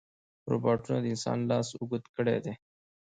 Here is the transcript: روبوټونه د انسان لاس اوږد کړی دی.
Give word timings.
روبوټونه 0.51 0.97
د 1.01 1.05
انسان 1.13 1.39
لاس 1.49 1.67
اوږد 1.77 2.03
کړی 2.15 2.37
دی. 2.43 2.53